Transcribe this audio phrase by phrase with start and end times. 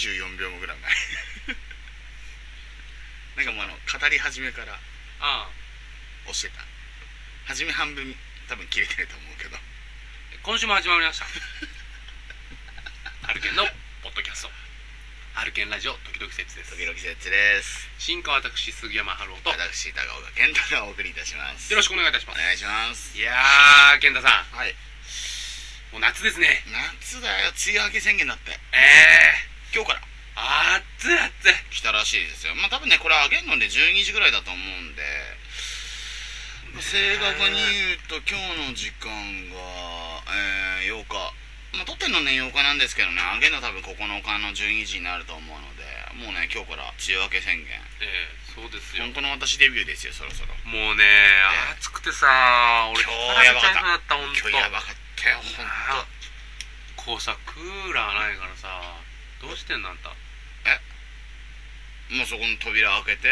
[0.00, 0.78] 24秒ぐらい。
[3.36, 4.78] 前 なんかもうあの語り始めからあ
[5.20, 5.50] あ
[6.24, 6.64] 押してた。
[7.44, 8.16] 初め半分
[8.48, 9.58] 多分切れてると思うけど。
[10.42, 11.26] 今週も始まりました。
[13.28, 13.66] アルケンの
[14.02, 14.50] ポッドキャスト。
[15.34, 16.70] アルケンラジオ時々説です。
[16.76, 17.88] 時々節です。
[17.98, 21.74] 進化私杉山春夫とよ私高岡健太がお送りいたします。
[21.74, 22.40] ろしくお願いいたします。
[22.40, 23.18] お願いします。
[23.18, 24.72] いやー健太さはい。
[24.72, 24.74] ん
[25.92, 26.64] もう夏ですね。
[26.72, 27.52] 夏だよ。
[27.52, 30.00] 梅雨明け宣言だってえ今日から
[30.34, 32.56] えー、暑い暑い来たらしいですよ。
[32.56, 35.04] まあ多分ねこれ上げるので12時ぐらいだと思うんで、
[36.72, 39.12] まあ正確に言うと今日の時間
[39.52, 39.60] が、
[40.80, 41.36] えー8日。
[41.76, 43.20] まあ撮ってんのね8日なんですけどね。
[43.36, 45.84] 上げるの多分9日の12時になると思うので。
[46.10, 47.68] もうね今日から梅雨明け宣言。
[48.02, 49.04] ええそうですよ。
[49.04, 50.52] 本当の私デビューですよそろそろ。
[50.66, 51.04] もうね
[51.78, 52.26] 暑くてさ
[52.92, 54.16] 俺今日やばかった。
[54.16, 56.04] 今日やばかったよ本あ
[56.96, 58.98] こうさクーラーないからさ
[59.40, 60.10] どうしてんのあんた。
[60.10, 60.16] 当
[62.10, 63.30] もうそこの扉開けて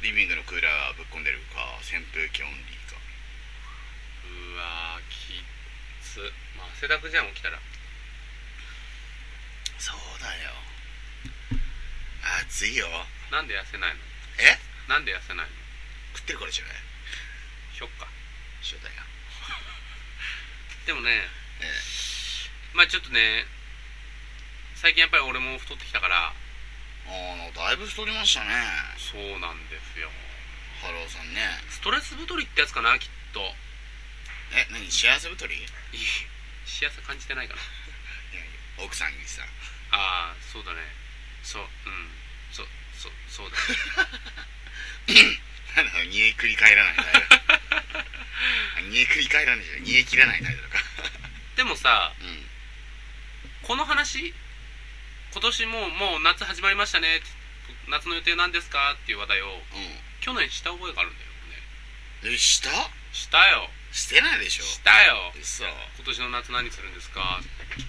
[0.00, 2.96] リビングのクーラーぶっ込んでるか扇風機オンリーか。
[2.96, 5.44] うわーきっ
[6.00, 6.24] つ。
[6.56, 7.60] まあ汗だくじゃん起きたら。
[9.76, 10.56] そうだよ。
[12.48, 12.88] 暑いよ。
[13.30, 14.00] なんで痩せないの？
[14.40, 14.56] え？
[14.88, 15.52] なんで痩せないの？
[16.16, 16.74] 食ってるからじゃない？
[17.76, 18.08] しょっか。
[18.64, 19.04] 一緒だよ。
[20.88, 21.28] でもね
[21.60, 21.68] え
[22.72, 23.44] まあちょっとね
[24.76, 26.43] 最近やっぱり俺も太ってきたからえ
[27.06, 28.48] あのだいぶ太りましたね。
[28.96, 30.08] そうなんですよ。
[30.80, 31.40] ハローさんね。
[31.70, 33.40] ストレス太りってやつかなきっと。
[34.56, 35.56] え何幸せ太り？
[36.64, 37.60] 幸せ感じてないかな。
[38.84, 39.42] 奥さんにさ。
[39.92, 40.80] ああそうだね。
[41.42, 41.68] そううん。
[42.50, 42.62] そ
[42.96, 43.56] そそうだ
[45.76, 48.90] なんだろう煮えくり返らないタイプ。
[48.90, 50.78] 煮えくり返らないじゃん煮え切らないタイプとか
[51.56, 52.46] でもさうん。
[53.62, 54.34] この話
[55.34, 57.18] 今年もうもう夏始まりましたね。
[57.90, 58.94] 夏の予定なんですか？
[59.02, 59.50] っていう話題を。
[60.22, 62.38] 去年した覚えがあるんだよね。
[62.38, 62.70] した？
[63.10, 63.66] したよ。
[63.90, 64.62] してないでしょ。
[64.62, 65.34] したよ。
[65.34, 65.66] 嘘。
[65.66, 67.42] 今年の夏何するんですか？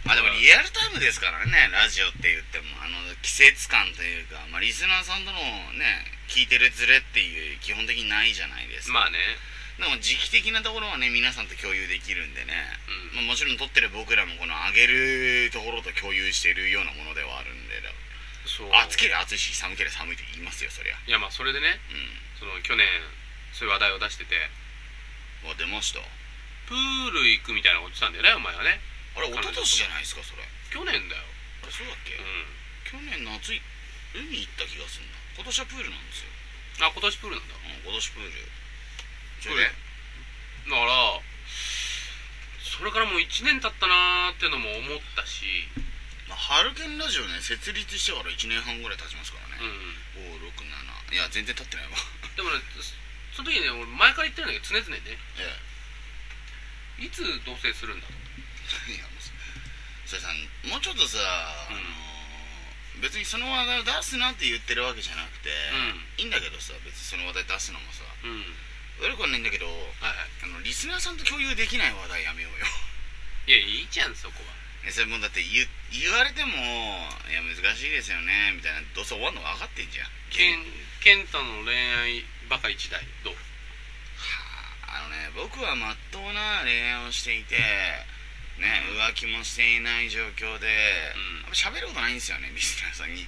[0.09, 2.81] あでもリアルタイムですからねラジオって言っても。
[2.81, 5.38] あの季節感というか、まあ、リスナーさんとの
[5.78, 9.05] ね聞いてるズレっていう基本的にないじゃないですか。
[9.05, 9.22] まあね
[9.75, 12.56] でも時期的なところはね皆さんと共有できるんでね、
[13.19, 13.28] うん。
[13.28, 17.75] まあ、もちろん撮ってる僕らもこの上げるところと共有しているようなものではあるんで。
[18.47, 18.69] そう。
[18.88, 20.96] 暑ければ暑いし寒ければ寒いって言いますよそりゃ。
[20.96, 22.40] いやまあそれでねうん。
[22.40, 22.88] その去年
[23.52, 24.38] そういう話題を出してて。
[25.46, 26.00] あ出ました。
[26.00, 26.08] あ
[26.66, 28.80] プール行くみたいなこと言ってたんだよねお前はね。
[29.19, 30.41] れ一昨年じゃないですかそれ。
[30.41, 31.22] あ去年だよ。
[31.68, 32.47] れそうだっけ、うん。
[32.88, 33.62] 去年夏い
[34.16, 35.19] 海行った気がするな。
[35.35, 36.31] 今年はプールなんですよ、
[36.88, 37.56] あ今年プールなんだ。
[37.56, 38.65] うん、今年プール
[39.44, 41.19] だから
[42.59, 45.46] それからもう1年経ったなーってのも思ったし。
[46.25, 50.41] まあ、ハルケンラジオね設立してから1年半ぐらい経ちますからうね、ん。
[50.41, 51.94] 567いや全然経ってないわ。
[52.34, 52.81] でもねそ
[53.38, 55.06] その時ね俺前から言ってるんだけど常々ね。
[56.97, 58.13] えいつ同棲するんだと
[58.90, 59.29] えいやもうそ
[60.09, 60.34] それさ
[60.66, 61.22] もうちょっとさ、
[61.69, 61.78] うん。
[61.78, 62.16] あのー
[63.03, 65.52] 別にその話題を出すなって言ってるわけじゃなくて、
[66.16, 68.02] いいんだけどさ別にその話題出すのもさ。
[68.23, 68.46] うんうん
[69.01, 70.29] 悪くはないんだけどはいはい。
[70.44, 72.66] あのリスナーさんと共有できない話題やめようよ。
[73.47, 74.53] いやいいじゃんそこは。
[74.88, 76.53] えそれもうだって言言われても
[77.28, 80.07] いや難しいですよねみたいなどうせ終わるの分かってんじゃん。
[80.29, 80.61] ケン
[81.01, 83.35] ケンタの恋愛バカ一代どう？
[84.88, 87.57] あのね僕はまっとうな恋愛をしていて
[88.57, 90.67] ね浮気もしていない状況で、
[91.45, 91.53] うん。
[91.55, 93.25] 喋ることないんですよねリスナーさんに。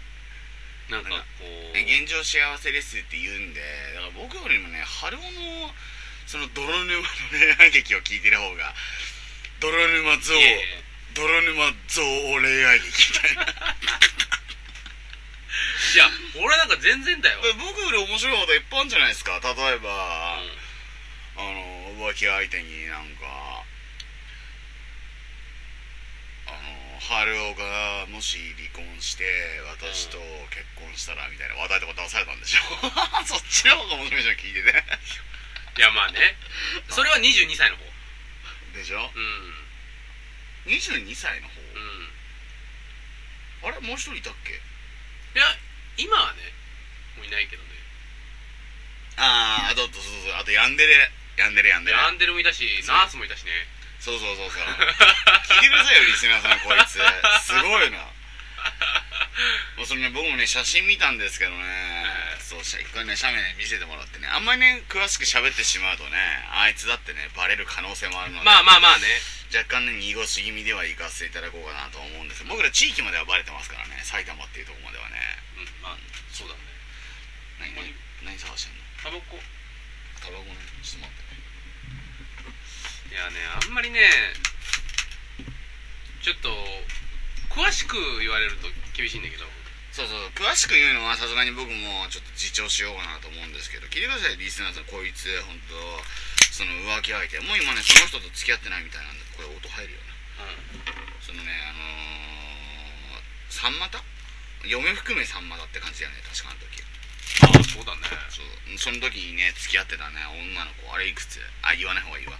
[0.91, 1.73] なんかこう。
[1.73, 3.61] ね現状幸せですって言うんで
[3.95, 4.26] だから僕
[5.01, 5.71] 春尾の
[6.25, 8.73] その泥沼の恋愛劇を聞いてる方が
[9.59, 10.33] 泥沼像
[11.13, 12.03] 泥沼像
[12.41, 13.43] 恋愛劇みたいな。
[15.93, 16.09] いや
[16.43, 19.39] 俺なんか全然だよ、え僕より面白いこといっぱいあるんじゃないですか？
[19.41, 20.41] 例えば、
[21.37, 21.41] うん。
[21.41, 21.43] あ
[21.97, 23.63] の浮気相手になんか
[26.47, 29.23] あの春尾がもし離婚して
[29.79, 30.17] 私と
[30.51, 32.59] 結婚したらみたいな話題とか出されたんでしょ
[33.25, 34.83] そっちの方が面白いじゃん聞いてね。
[35.77, 36.35] いやまあね。
[36.89, 37.83] それは22歳の方。
[38.73, 39.11] でしょ？
[39.15, 39.65] うん。
[40.65, 41.61] 22歳の方？
[41.61, 42.13] うん。
[43.63, 44.53] あれもう一人いたっけ？
[44.53, 44.57] い
[45.39, 45.57] や
[45.97, 46.51] 今はね
[47.15, 47.69] もういないけどね。
[49.17, 50.33] あああとそうそうそう。
[50.35, 51.11] あとヤンデレ。
[51.37, 51.97] ヤンデレヤンデレ。
[51.97, 53.51] ヤンデルもいたしナースもいたしね
[53.99, 54.63] そうそうそうそう。
[54.63, 56.97] 聞いてくださいよリスナーさんこいつ。
[57.43, 57.97] すごいな。
[59.77, 61.63] もうそれね僕もね写真見たんですけどね。
[62.39, 64.27] そと一回ね写メね見せてもらってね。
[64.27, 66.17] あんまりね詳しく喋ってしまうとね
[66.49, 69.05] あいつだってねバレる可能性もあるのでまあまあまあね。
[69.47, 72.43] 若干ね濁し気味では行かせていただこうかなと思うんです。
[72.43, 75.15] 僕ら地域まではバレてますからね埼玉っていうところまではね。
[75.55, 75.97] うんまあ
[76.35, 76.59] そうだね。
[77.63, 77.87] 何何
[78.27, 78.83] 何探してんの？
[78.99, 79.39] タバコ。
[80.19, 81.31] タバコねちょっと待って。
[81.31, 81.46] ねい
[83.17, 83.99] やねあんまりね
[86.21, 86.49] ちょっと
[87.49, 89.45] 詳しく言われると厳しいんだけど。
[89.97, 95.73] そうそう詳しく言うのはさすがに僕もちょっと自重しようかなと思うんですけど聞いてくださいリスナーさんこいつ本当
[96.53, 97.41] その浮気相手。
[97.41, 100.13] もう今ねその人と付き合ってないみたいなんでこれ音入るよね。
[101.17, 103.97] うそのねあのー、さんまた？
[104.69, 106.77] 嫁含めさんまだって感じだよね確かあの時。
[106.77, 106.85] ん
[107.49, 108.05] ああそうだね。
[108.29, 108.53] そう。
[108.77, 110.93] その時にね付き合ってたね女の子。
[110.93, 111.41] あれいくつ？
[111.65, 112.37] あ言わない方がいいわ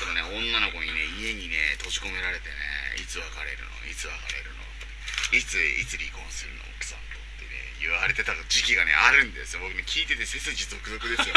[0.00, 2.54] そのね女の子にね家にね閉じ込められてね
[2.98, 4.62] いつ別れるのいつ別れるの
[5.32, 9.62] いついつ離婚するの奥さんとってね言われてた時期がねあるんですよ。
[9.62, 11.34] 僕ね聞いてて背筋ゾクゾクですよ。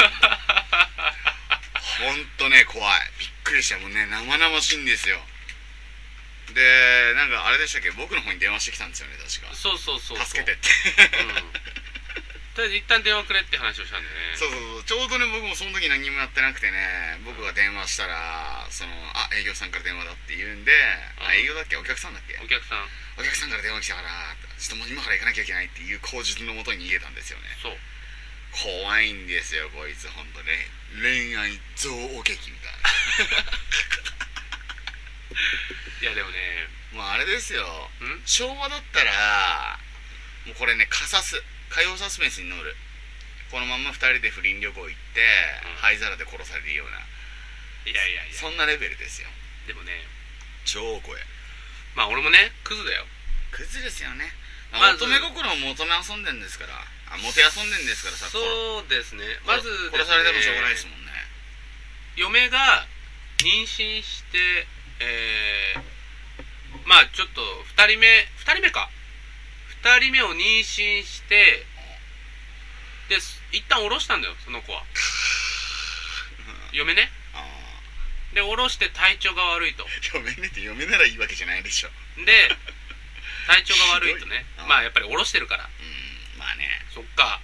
[2.01, 2.89] ほんとね怖い。
[3.17, 3.79] びっくりした。
[3.79, 5.17] もうね生々しいんですよ。
[6.53, 7.91] でなんかあれでしたっけ？
[7.91, 9.53] 僕の方に電話してきたんですよね確か。
[9.53, 10.25] そうそうそうそう。
[10.25, 10.69] 助けてって。
[11.23, 11.43] うん
[12.57, 14.33] とりあえず一旦電話くれって話をしたんでね。
[14.33, 14.83] そうそうそう。
[14.89, 17.21] ちょうどね僕もその時何もやってなくてね。
[17.21, 20.73] 僕が電話したらそのあ営業さんから電話だって言うんで、
[21.21, 21.77] あ営業だっけ？
[21.77, 22.33] お客さんだっけ？
[22.41, 22.89] お客さん。
[23.21, 24.09] お客さんから電話来たから
[24.57, 27.45] ちょっともう今から行かなきゃいけないっていう口実のもとに逃げたんですよね。
[27.61, 27.77] そう。
[28.57, 30.57] 怖いんですよこいつ本当ね
[30.97, 32.73] 恋愛憎悪劇みたい
[36.01, 36.65] いやでもね。
[36.93, 37.61] なもうあれですよ。
[38.01, 38.25] ん？
[38.25, 39.77] 昭和だったら
[40.45, 41.37] もうこれねカサス
[41.69, 42.75] 火曜サスペンスに乗る。
[43.51, 45.23] このまんま2人で不倫旅行行って、
[45.65, 45.81] うん。
[45.81, 46.99] 灰皿で殺されるような。
[47.87, 48.33] いやいやいや。
[48.35, 49.27] そんなレベルですよ。
[49.67, 49.91] でもね
[50.63, 51.21] 超怖い。
[51.95, 53.07] まあ俺もねクズだよ。
[53.51, 54.27] クズですよね、
[54.75, 56.75] まず乙女心を求め遊んでんですから。
[57.07, 59.23] あモテ遊んでんですからさそうですね。
[59.47, 61.11] まず殺殺されてもしょうがないですもんね。
[62.19, 62.85] 嫁が
[63.39, 64.67] 妊娠して
[64.99, 67.41] えー、まあちょっと
[67.77, 68.07] 2人目
[68.43, 68.89] 2人目か
[69.87, 71.63] 2人目を妊娠して
[73.07, 74.83] です一旦下ろしたんだよその子は。
[76.75, 77.07] 嫁ね？
[77.31, 77.39] あ
[78.35, 79.87] で下ろして体調が悪いと。
[79.87, 81.89] あ嫁ねって嫁ならいいわけじゃないでしょ。
[82.19, 82.51] で
[83.47, 84.43] 体調が悪いとね。
[84.67, 85.63] まあやっぱり下ろしてるから。
[85.63, 86.67] うんまあね。
[86.91, 87.39] そっか。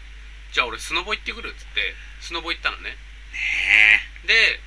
[0.52, 2.92] じゃあ俺スノボ行ってくるっつってスノボ行ったのね。
[2.92, 4.60] ねで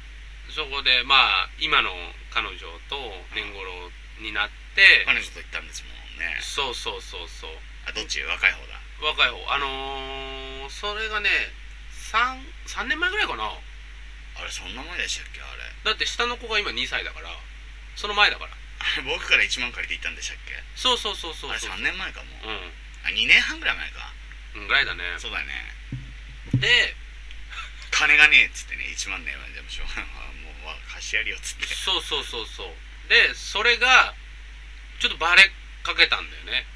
[0.49, 1.93] そこでまあ今の
[2.32, 2.56] 彼女
[2.88, 2.96] と
[3.37, 3.93] 年頃
[4.25, 6.39] になってえ彼女と行ったんですもんね。
[6.41, 7.51] そうそうそうそう。
[7.87, 8.23] あどっち？
[8.23, 8.81] 若い方だ。
[9.03, 9.53] 若い方。
[9.53, 11.29] あのー、それがね
[12.13, 13.45] 3, 3年前ぐらいかな。
[14.37, 15.41] あれそんな前でしたっけ？
[15.41, 15.63] あれ。
[15.85, 17.29] だって下の子が今2歳だから
[17.95, 18.53] その前だから。
[18.53, 20.53] あれ僕から1万借りて行ったんでしたっけ？
[20.77, 22.37] そうそうそうそうあれそう3年前かも。
[22.45, 22.49] う
[23.05, 24.13] あ2年半ぐらい前か。
[24.57, 25.05] んうんぐらいだね。
[25.19, 25.53] そうだよね。
[26.57, 26.95] で
[27.91, 30.05] 金がねえっつってね1万ねえわでもしょうがない。
[30.45, 31.67] もうわ貸してやるよっつって。
[31.67, 33.09] そうそうそうそう。
[33.09, 34.15] でそれが
[35.01, 35.51] ちょっとバレ
[35.87, 36.67] かけたんだよね。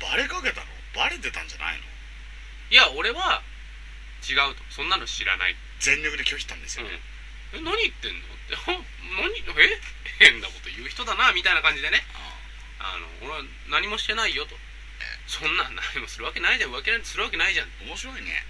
[0.00, 0.66] バレかけたの？
[0.96, 1.84] バレてたんじゃないの？
[2.70, 3.42] いや俺は
[4.24, 4.64] 違うと。
[4.70, 5.56] そんなの知らない。
[5.80, 6.96] 全力で拒否したんですよね、
[7.52, 8.24] え何言ってんの？
[8.24, 8.56] って。
[8.56, 8.80] ほ ん
[9.20, 9.36] 何？
[9.60, 9.80] え？
[10.18, 12.00] 変なこと言う人だなみたいな感じでね。
[12.80, 14.56] あの俺は何もしてないよと。
[15.26, 16.72] そんなん何もするわけないじゃん。
[16.72, 17.68] 浮気なんてするわけないじゃん。
[17.86, 18.44] 面白いね。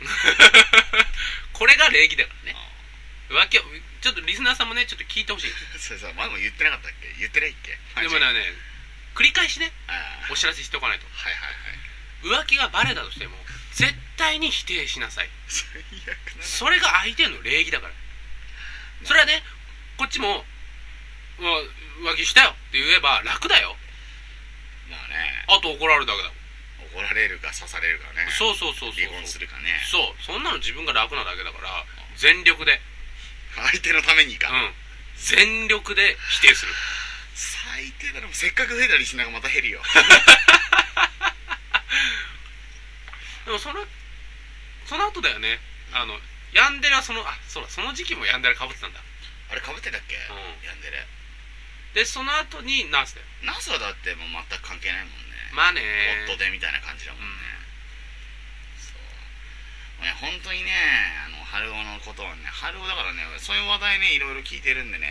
[1.52, 2.56] これが礼儀だからね。
[2.56, 2.70] あ
[3.34, 3.62] 浮気を
[4.00, 5.52] ちょっとリスナーさんもねちょっと聞いてほしい。
[5.78, 7.12] それさ前も言ってなかったっけ？
[7.18, 7.78] 言ってないっけ？
[8.00, 8.08] で。
[8.08, 8.54] もね
[9.14, 9.72] 繰り返しね
[10.30, 11.06] お知らせしておかないと。
[11.06, 12.44] はいはいはい。
[12.44, 13.36] 浮気がバレたとしても
[13.74, 15.30] 絶対に否定しなさい。
[15.48, 16.42] 最悪だな。
[16.42, 17.94] それが相手の礼儀だから。
[19.04, 19.42] それはね
[19.96, 20.44] こっちも
[21.40, 23.76] 「うわ浮気したよ」って言えば楽だよ。
[24.88, 25.44] まあね。
[25.48, 26.40] あと怒られるだけだもん。
[26.92, 28.28] 怒られるか刺されるかね。
[28.36, 29.80] そうそうそうそう離婚するかね。
[29.90, 30.22] そう。
[30.22, 31.84] そんなの自分が楽なだけだから
[32.16, 32.80] 全力で。
[33.56, 34.74] 相手のためにか、うん。
[35.16, 36.72] 全力で否定する
[37.80, 39.80] 最低だろせっかく増えたリスナーがまた減るよ。
[43.48, 43.80] でもその
[44.84, 45.58] その後だよね。
[45.96, 46.20] あの
[46.52, 49.00] ヤンデレはそのあそうだその時期もヤンデレかぶってたんだ。
[49.48, 50.20] あれかぶってたっけ、ん。
[50.62, 51.06] やんでる
[51.94, 53.26] でその後にナースだよ。
[53.42, 55.48] ナスはだってもう全く関係ないもんね。
[55.52, 56.26] まあね。
[56.28, 57.26] 夫でみたいな感じだもんね、
[58.76, 58.92] そ
[60.02, 60.04] う。
[60.04, 60.70] ね本当にね
[61.24, 65.08] あの春男のことはね春男だからねそういう話題ねいろいろ聞いてるんでね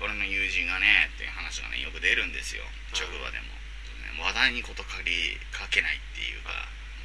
[0.00, 2.64] 俺の友人がねっていう話がねよく出るんですよ。
[2.92, 3.52] 職場でも、
[4.00, 6.52] ね話題にことかりかけないっていうか、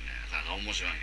[0.04, 1.00] ね、なかなか面白いね。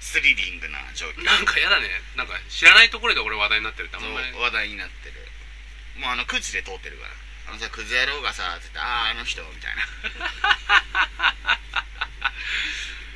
[0.00, 1.24] スリリングな状況。
[1.24, 1.88] なんかやだね。
[2.16, 4.32] なんか知らないところで俺話題になってるってあんまり。
[4.32, 5.16] 話題になってる。
[6.00, 7.12] もうあのクズで通ってるから。
[7.48, 9.84] あのさクズ野郎がさつってあああの人みたいな。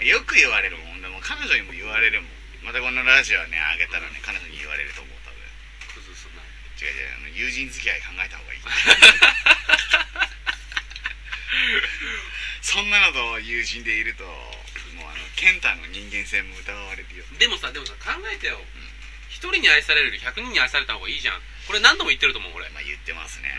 [0.09, 1.02] よく言われるもん。
[1.02, 2.33] でも彼女にも言われるもん。
[2.64, 5.12] またこのラジオねあげたらね彼女に言われると思う
[6.82, 8.60] 違う違う友人付き合い考えた方がいい。
[12.62, 14.30] そんなのと友人でいるとも
[15.06, 17.24] うあの健太の人間性も疑われるよ。
[17.38, 18.64] でもさでもさ考えてよ。
[19.30, 21.42] 一人に愛されるより100人に愛された方がいいじゃん。
[21.66, 23.54] これ何度も言ってると思う俺、まあ言ってますね、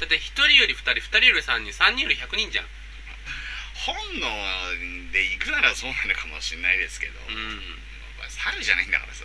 [0.00, 2.66] だって1人より2人2人より3人3人より100人じゃん。
[3.74, 7.56] 本能で行くならそうなのかもしれないですけど、うん
[8.18, 9.24] まあ猿じゃないんだからさ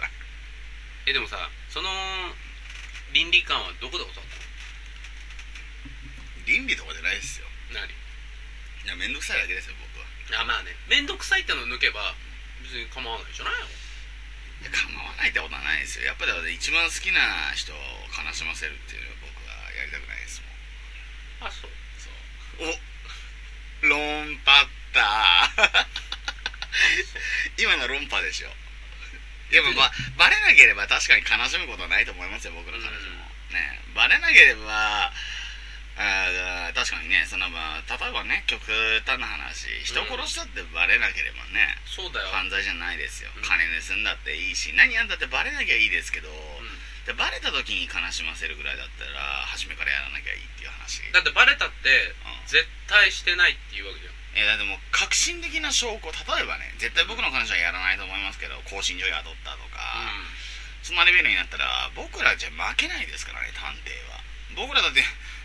[1.05, 1.37] えでもさ
[1.69, 1.89] その
[3.13, 4.47] 倫理観はどこで教わった
[6.47, 7.47] 倫理とかじゃないですよ。
[7.75, 7.91] の何？
[7.91, 10.07] いや面倒くさいだけですよ僕は。
[10.39, 10.71] あまあね。
[10.87, 12.15] 面倒くさいってのを抜けば
[12.63, 13.67] 別に構わないじゃないよ
[14.63, 16.07] いや構わないってことはないですよ。
[16.07, 17.77] やっぱり一番好きな人を
[18.15, 20.47] 悲しませるっていうのは僕はやりたくないですも
[21.45, 21.47] ん。
[21.47, 21.71] あそう。
[21.99, 22.07] そ
[22.63, 22.71] う。
[23.83, 25.51] お論破った。
[27.59, 28.49] 今の論破でしょ
[29.51, 33.79] でもばバレなければ確かに悲しむことはないと思いますよ僕の彼女も、ね。
[33.95, 35.11] バレなければ
[35.97, 38.61] あー確かにねそのまあ例えばね極
[39.05, 43.41] 端な話人殺したってバレなければね、そうだよ、犯罪じゃないですよ、うん。
[43.41, 47.05] 金盗んだっていいし何やんだってバレなきゃいいですけど、うん。
[47.07, 51.01] でバレた時に悲しませるぐらいだったら初めからやらなきゃいいっていう話。
[51.11, 52.47] だってバレたってうん。
[52.47, 59.81] 絶対してないっていうわけじゃんえだってもう革新的な証拠例えばね絶対僕の彼女はやらないと思いますけど更新所雇ったとか、
[60.85, 60.95] そん。
[60.95, 64.21] なレベルになったら僕らじゃ負けないですからね探偵は。
[64.53, 65.01] 僕らだって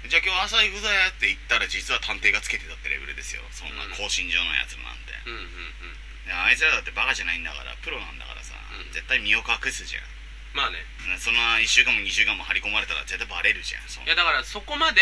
[0.08, 3.40] じゃあ今日朝行くぞやって言ったら実は探偵がつけてたってレベルですよ。
[3.52, 3.96] そんなうん。
[3.96, 6.28] 更新所のやつなんて、うんうんうん。
[6.28, 8.92] であいつらだってバカじゃないんだからプロなんだからさ、うん。
[8.92, 10.04] 絶対身を隠すじゃん。
[10.52, 10.84] まあね。
[11.08, 15.00] ねその1週間も2週間も張り込まれたら絶対バレるじゃんいやだからそこまで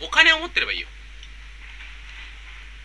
[0.00, 0.88] お金を持ってればいいよ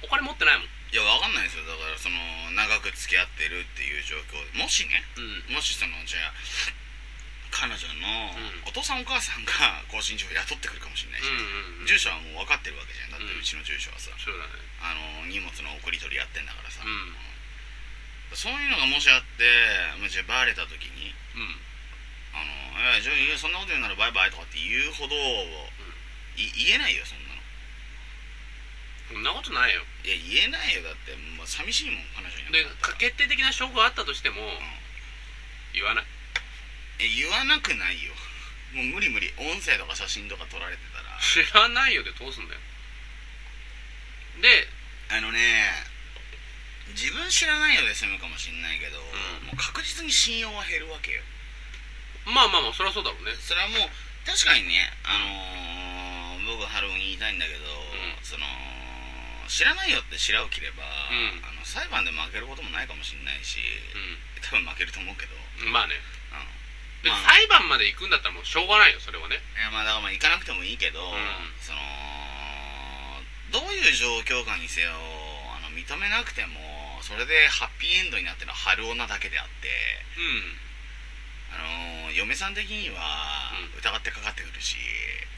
[0.03, 0.67] お金持ってないもん。
[0.67, 1.65] いやわかんないですよ。
[1.65, 2.19] だからその
[2.53, 4.38] 長く付き合ってるっていう状況。
[4.53, 5.57] もしねうん。
[5.57, 6.33] もしそのじゃあ
[7.50, 8.69] 彼女のうん。
[8.69, 11.89] お父さんお母さんが更新所を雇ってくるかもしれないし、うんうんうん。
[11.89, 13.15] 住所はもう分かってるわけじゃん。
[13.15, 14.53] だってうちの住所はさ、そうだね。
[14.86, 14.93] あ
[15.24, 17.15] の荷物の送り取りやってんだからさ、うん。
[18.38, 19.45] そういうのがもしあって
[19.98, 21.57] もうじゃあバレた時にうん。
[22.33, 22.53] あの
[22.89, 25.15] いやそんなこと言うならバイバイとかって言うほど、
[26.36, 27.23] い言えないよそんな。
[27.23, 27.23] の
[29.12, 29.81] そんなことないよ。
[30.05, 30.83] いや言えないよ。
[30.83, 34.39] だってもう寂しいもん彼女いなでくなったら決定的な証拠があったとしても
[35.74, 36.05] 言わない。
[37.00, 38.13] え言わなくないよ。
[38.74, 39.29] もう無理無理。
[39.38, 41.13] 音声とか写真とか撮られてたら。
[41.19, 42.62] 知らないよで通すんだよ。
[44.41, 44.67] で
[45.13, 45.39] あのね
[46.98, 49.48] 自分知らないよで済むかもしんないけど、ん。
[49.48, 51.22] もう確実に信用は減るわけよ。
[52.25, 53.36] まあまあまあそりゃそうだろうね。
[53.36, 53.89] それはもう
[54.25, 55.19] 確かにねあ
[56.39, 58.19] のー、僕ハローに言いたいんだけど、ん。
[58.24, 58.45] その
[59.47, 61.43] 知らないよって白を切れば、ん。
[61.43, 65.95] あの裁判で負けることもないかもしんないし、う多分負けると思うけど、うんんまあね。
[67.03, 67.35] でまあ。
[67.35, 69.38] 裁判まで行くんだったらもうしょうがないよそれはね。
[69.38, 71.19] いやまあだからまあ行かなくてもいいけど、ん。
[71.59, 71.79] その
[73.53, 74.89] どういう状況下にせよ
[75.53, 76.57] あの認めなくても
[77.05, 79.69] それでハッピーエンドになってるのは春女だけであって
[80.17, 80.73] うん
[81.53, 83.79] あの嫁さん的にはうん。
[83.83, 84.79] 疑ってかかってくるし、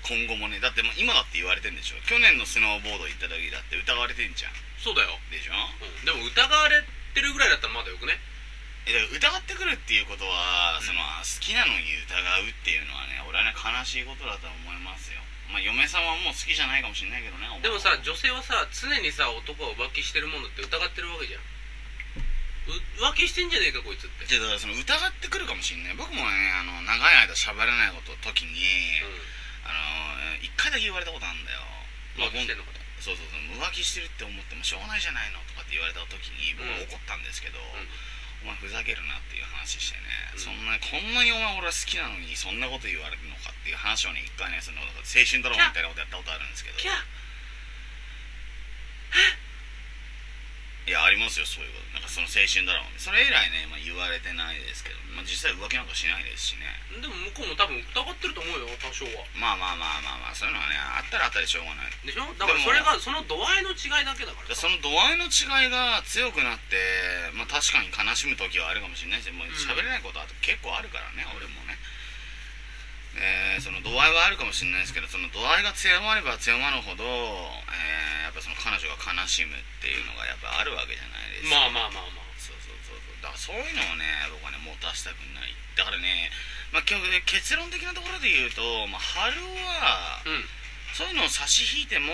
[0.06, 2.00] 今後もねだってもう今だって言われてんでしょ。
[2.06, 4.54] 去年のスノーボード行った時だって疑われてんじゃん。
[4.78, 5.58] そうだよ、でしょ？
[5.82, 6.86] うん、でも疑われ
[7.18, 8.22] てるぐらいだったらまだよくね？
[8.86, 15.26] 疑ってくるっていうことは、その好きなのに疑うっていうのはね俺はね悲しいことだと思いますよ。
[15.50, 21.42] まあ嫁さんはもう好きじゃないかもしれないけどねでもさ女性はさ常にさ男が浮気してるものって疑ってるわけじゃん。
[21.42, 21.46] う
[22.66, 24.26] 浮気してんじゃねえかこいつって。
[24.26, 25.96] じゃあだからその疑ってくるかもしれない。
[25.96, 28.58] 僕もねあの長い間喋らないこと時に、
[29.66, 31.62] あの一回だけ言われたことあるんだよ。
[32.18, 32.80] うん浮気してんのかと。
[33.04, 33.60] そうそうそう。
[33.60, 37.60] 浮気してるって思ってもしょうがないじゃないのとかって言われた時に僕は怒ったんですけど、
[38.42, 40.40] お前ふざけるなっていう話してね、うん。
[40.40, 44.88] そんなこんなにお前俺は好きなのにそんなこと言われるのかっていう話をね一回ねその青
[45.28, 46.80] 春ドラマみたいなことやったことあるんですけど。
[46.80, 46.96] キャ
[50.86, 51.98] いやありますよそういうこと。
[51.98, 52.94] なんかその青春ドラマ。
[53.02, 56.70] それ以来ね、まあ、言われてないですけど、まあ、実際浮気なんかしないですしね。
[57.02, 59.26] でも向こうも多分疑ってると思うよ多少は。
[59.34, 61.92] まあまあまあまあまあそういうのはねあったらあったでしょうがない。
[62.06, 62.30] でしょ？
[62.38, 66.78] だからそれがその度合いの違いだけだからその度合いの違いが強くなって、
[67.34, 71.74] まあ、確かに悲しむ時はあるかもしれないしもう喋れないことは結構あるからね、俺もね。
[73.18, 78.05] えーその度合いはあるかもしれないですけどその度合いが強まれば強まるほど、えー
[78.36, 81.72] ぱその彼女が悲しむっていうのがやっぱあるわけじゃないですか。
[81.72, 82.36] まあまあまあまあ。
[82.36, 83.00] そうそうそう。
[83.00, 85.56] そうだからそういうのをね僕はね持たせたくない。
[85.80, 86.30] だからね
[86.76, 87.00] まあ結
[87.56, 88.62] 論的なところで言うと、
[88.92, 90.44] まあ、春はうん。
[90.96, 92.12] そういうのを差し引いても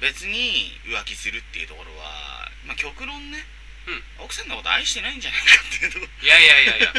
[0.00, 3.40] 別に浮気するっていうところはまあ極論ね、
[3.88, 4.24] うん。
[4.24, 6.92] 奥さんのこと愛してないんじゃないかっていうとこいやいやいやいや。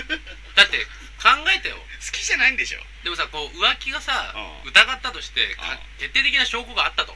[0.58, 0.82] だって
[1.22, 1.78] 考えてよ。
[1.78, 2.80] 好きじゃないんでしょ。
[3.04, 4.70] でもさこう浮気がさうん。
[4.70, 6.02] 疑ったとしてかうん。
[6.02, 7.14] 決定的な証拠があったと。
[7.14, 7.16] う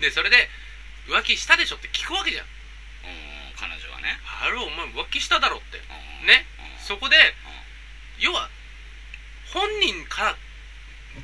[0.00, 0.48] でそれで
[1.08, 2.46] 浮気したでしょって聞くわけじゃん。
[3.60, 5.76] 彼女はね、あれお前浮気しただろって。
[5.78, 6.46] うんね。
[6.80, 6.86] うん。
[6.86, 7.16] そこで
[8.18, 8.48] 要は
[9.52, 10.36] 本人から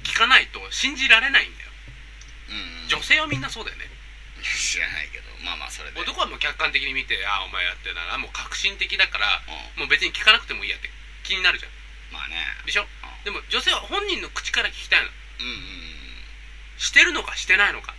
[0.05, 1.71] 聞かないと信じられないんだよ。
[2.51, 2.57] うん。
[2.83, 3.89] うん女性はみんなそうだよね。
[4.45, 5.25] 知らないけど。
[5.43, 5.99] まあまあそれで。
[5.99, 9.43] 男はもう客観的に見てああお前やってるなもう確信的だから
[9.77, 9.81] うん。
[9.81, 10.91] もう別に聞かなくてもいいやって。
[11.25, 11.73] 気になるじゃん。
[12.13, 12.37] まあね。
[12.67, 12.87] でしょ？
[13.25, 15.09] でも女性は本人の口から聞きたいの。
[15.09, 16.79] うんうんうん。
[16.79, 17.95] してるのかしてないのか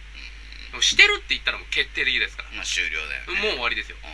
[0.77, 2.53] でもしてるって言ったらもう決定的ですから。
[2.53, 3.41] まあ終了だよね。
[3.57, 3.97] もう終わりですよ。
[3.97, 4.05] う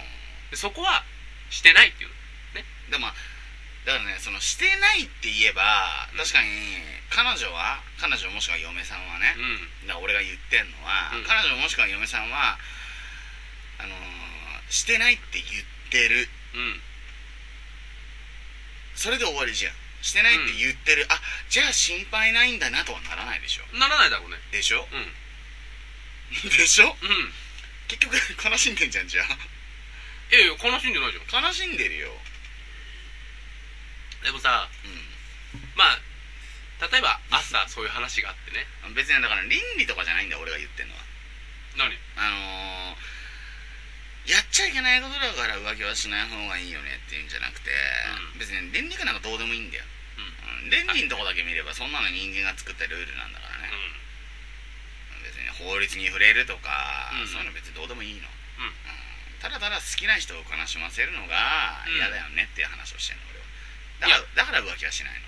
[0.52, 1.04] でそこは
[1.52, 2.10] してないっていう。
[2.56, 3.12] のんでも
[3.84, 6.24] だからねそのしてないって言えばうん。
[6.24, 6.48] 確かに
[7.12, 9.44] 彼女は彼女もしくは嫁さんはね、う
[9.84, 9.92] ん。
[9.92, 11.28] だから俺が言ってんのは、うん。
[11.28, 12.56] 彼女もしくは嫁さんは
[13.84, 16.30] あのーしてないって言ってる。
[16.56, 16.82] うん。
[18.96, 19.74] それで終わりじゃん。
[20.02, 23.64] してないって言ってる、あじゃあ心配ないんだなとはならないでしょ。
[23.78, 24.38] ならないだろうね。
[24.52, 24.88] でしょ？
[24.92, 25.08] うん
[26.58, 26.98] でしょ？
[27.02, 27.34] うん。
[27.88, 28.16] 結局
[28.50, 29.26] 悲しんでんじゃんじゃあ。
[30.32, 31.46] いやいや悲しんでないじゃん。
[31.46, 32.10] 悲しんでるよ。
[34.24, 34.88] でもさう
[35.78, 36.00] まあ
[36.92, 38.66] 例えば朝そういう話があってね。
[38.90, 41.02] ん別にだから倫理とかじゃないんだよ俺が言ってんのは。
[41.78, 41.98] 何？
[42.18, 47.72] あのー、やっちゃいけないことだから浮気はしない方がいいよねっていうんじゃなくて、
[48.34, 48.40] うん。
[48.40, 49.84] 別に倫理かなんかどうでもいいんだよ、
[50.18, 50.66] うん。
[50.66, 53.53] うん、倫理のとこだけ見ればそんなの人間が作ったルールなんだから
[55.52, 58.66] 法律に触れるとか、うんそういうの別にどうでもいいの、うん。
[58.66, 58.74] うん。
[59.42, 61.96] ただただ好きな人を悲しませるのがうん。
[61.96, 64.24] 嫌だよねっていう話をしてんの俺は。
[64.32, 65.28] だからだから浮気はしないの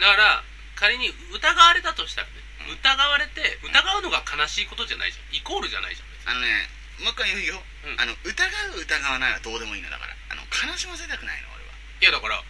[0.00, 0.16] 俺は。
[0.16, 0.44] だから
[0.76, 2.34] 仮に疑われたとしたらね、
[2.68, 2.78] うん。
[2.78, 5.36] 疑われて疑うのが悲しいことじゃないじゃん。
[5.36, 6.32] イコールじゃないじゃん別に。
[6.32, 6.68] あのね
[7.02, 8.00] もう一回言うよ、うん。
[8.00, 10.14] あの疑う疑わないはどうでもいいのだから。
[10.30, 11.74] あの悲しませたくないの俺は。
[12.00, 12.42] いやだから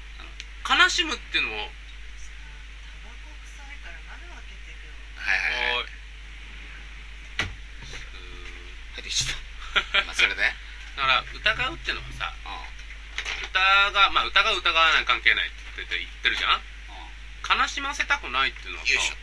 [0.64, 5.92] 悲しむっていうのもタバコ臭いから窓開けてるよはいはいはいおい
[9.04, 9.36] 入ってきちゃっ
[9.92, 10.04] た。
[10.08, 10.40] まあそれで？
[10.96, 12.52] だから疑うっていうのはさうん。
[12.52, 12.74] うん
[13.14, 16.62] 疑まあ疑う疑わない関係ないって言ってるじゃん？
[17.46, 19.14] 悲しませたくないっていうのはさよいしょ。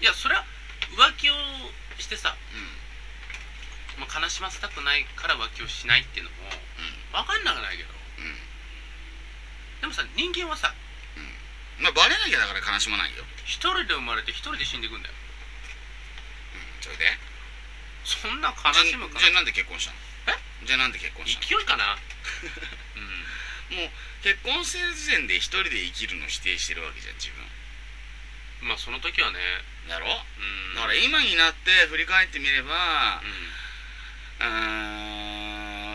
[0.00, 0.44] いやそれは
[0.96, 1.34] 浮気を
[1.98, 2.60] してさ、うん。
[2.60, 6.50] うんまあ、悲しませたくないから浮気をしないっていうのも
[7.12, 7.90] 分かんなくないけど。
[8.18, 8.38] うん。
[9.80, 10.74] でもさ人間はさ
[11.78, 13.24] まあバレなきゃだから悲しまないよ。
[13.44, 15.14] 一人で生まれて一人で死んでいくんだよ。
[16.54, 16.82] うん。
[16.82, 17.18] それで？
[18.04, 19.98] そんな悲しむかじゃあなんで結婚したの？
[20.36, 20.66] え？
[20.66, 21.96] じゃあなんで結婚した勢いかな？
[22.96, 23.24] うん。
[23.76, 23.90] のもう
[24.22, 28.68] 結婚してる時点で一人で生きるの否定してるわけじゃん自分。
[28.68, 29.38] まあその時はね。
[29.88, 30.06] だろ？
[30.06, 30.74] うん。
[30.74, 33.20] だから今になって振り返ってみれば
[34.40, 34.44] う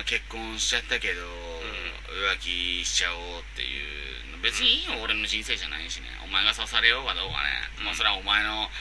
[0.02, 0.04] ん。
[0.06, 6.08] 結婚しちゃったけど、浮気しちゃおうっていう別にいいよ、俺の人生じゃないしね。
[6.24, 7.86] お前が刺されようがどうかね、うん。
[7.86, 8.72] もうそれはお前の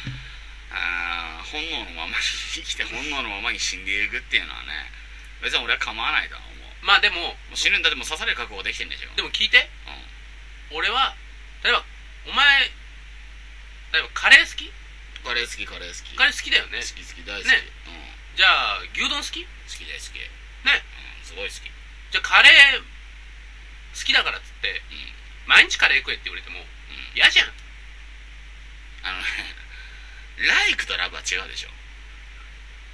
[0.70, 4.90] あー本能のままに生きて本能のままに死んでいくっていうのはね
[5.40, 6.84] 別に俺は構わないとは思う。
[6.84, 9.68] んまあでももう死ぬんだってもう刺される覚悟できてんでしょでも聞いて。
[10.70, 11.16] う俺は
[11.64, 11.82] 例えば
[12.28, 12.68] お前
[13.92, 14.68] 例えばカレー好き？
[14.68, 14.72] ん
[15.24, 16.14] カレー好きカレー好き。
[16.16, 16.84] カレー好きだよね。
[16.84, 17.56] 好き好き大好き、ね。
[17.88, 18.36] うん。
[18.36, 19.42] じゃあ牛丼好き？
[19.44, 20.20] 好き大好き。
[20.20, 20.84] ね。
[21.24, 21.64] うんすごい好き。
[22.12, 25.48] じゃあカレー好きだからっつってうん。
[25.48, 26.66] 毎日カレー食えって言われてもうん。
[27.16, 27.52] 嫌じゃん。
[29.08, 29.24] あのね
[30.46, 31.68] ライクとラブは違うでしょ。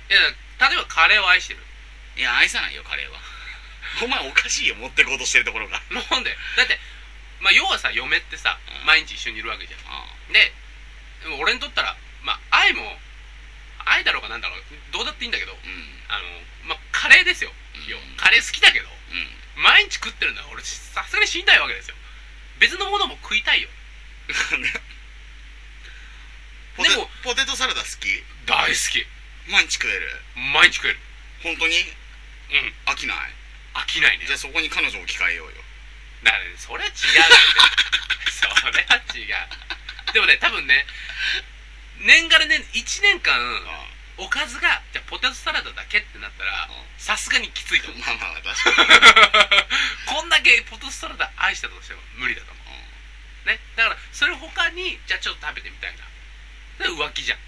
[0.08, 0.20] いや
[0.68, 1.60] 例えばカレーを愛してる。
[2.16, 3.18] いや愛さないよカレーは。
[4.02, 5.80] お前おかしいよ持ってこうとしてるところが。
[5.90, 6.36] なんで？
[6.56, 6.78] だって
[7.40, 8.86] まあ要はさ嫁ってさうん。
[8.86, 9.80] 毎日一緒にいるわけじゃん。
[9.86, 10.52] あで
[11.22, 13.00] でも俺にとったらまあ愛も
[13.84, 16.04] 愛だろうがなんだろうどうだっていいんだけどうん。
[16.08, 17.52] あのまあカレーですよ。
[18.16, 19.62] カレー好きだけどうん。
[19.62, 21.96] 毎日食ってるんだ俺さすがに死にたいわけですよ。
[22.58, 23.68] 別のものも食いたいよ
[26.76, 28.22] ポテでもポテトサラダ好き？
[28.46, 29.06] 大好き。
[29.46, 30.10] 毎日食える？
[30.52, 30.98] 毎日食える。
[31.42, 31.78] 本当に？
[31.78, 32.74] うん。
[32.90, 33.16] 飽きない？
[33.74, 34.26] 飽きないね。
[34.26, 35.54] じゃあそこに彼女を置き換えようよ。
[36.26, 38.30] だからねそれは違うって。
[38.30, 40.14] それは違う。
[40.14, 40.86] でもね多分ね
[42.02, 43.86] 年がら年1年間あ
[44.18, 48.02] おかずがじゃあポテトサラダだけってなったらさすがにきついと思う。
[48.02, 48.90] まあまあ確かに。
[50.10, 53.48] こんだけポテトサラダ愛したとしても無理だと思う。
[53.50, 53.58] ね。
[53.78, 55.98] だからそれ他にじゃあちょっと食べてみたいな。
[55.98, 56.13] で
[56.82, 57.38] 浮気じゃん。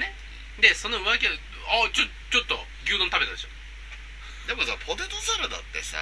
[0.00, 0.14] ね。
[0.60, 1.32] でその浮気は
[1.86, 3.48] あちょちょっと牛丼食べたでしょ。
[4.48, 5.98] でもさポテトサラダってさ